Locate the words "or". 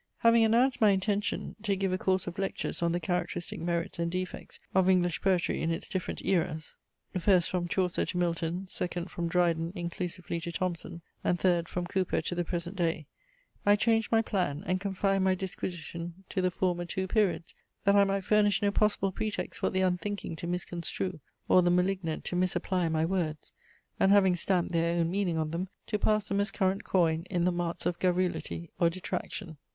21.47-21.61, 28.79-28.89